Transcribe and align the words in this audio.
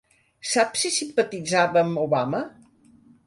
Saps 0.51 0.85
si 0.85 0.91
simpatitzava 0.95 1.83
amb 1.83 2.01
Obama? 2.05 2.43